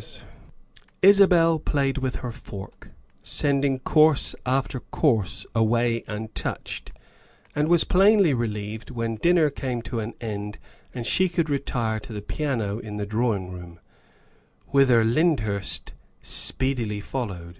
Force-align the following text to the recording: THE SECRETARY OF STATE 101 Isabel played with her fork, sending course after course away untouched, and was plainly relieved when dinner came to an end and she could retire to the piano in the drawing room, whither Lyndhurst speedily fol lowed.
THE 0.00 0.04
SECRETARY 0.04 0.22
OF 0.22 0.24
STATE 0.24 1.02
101 1.02 1.10
Isabel 1.10 1.58
played 1.58 1.98
with 1.98 2.14
her 2.22 2.32
fork, 2.32 2.88
sending 3.22 3.78
course 3.80 4.34
after 4.46 4.80
course 4.80 5.44
away 5.54 6.04
untouched, 6.06 6.92
and 7.54 7.68
was 7.68 7.84
plainly 7.84 8.32
relieved 8.32 8.90
when 8.90 9.16
dinner 9.16 9.50
came 9.50 9.82
to 9.82 10.00
an 10.00 10.14
end 10.18 10.56
and 10.94 11.06
she 11.06 11.28
could 11.28 11.50
retire 11.50 12.00
to 12.00 12.14
the 12.14 12.22
piano 12.22 12.78
in 12.78 12.96
the 12.96 13.04
drawing 13.04 13.52
room, 13.52 13.78
whither 14.68 15.04
Lyndhurst 15.04 15.92
speedily 16.22 17.02
fol 17.02 17.26
lowed. 17.26 17.58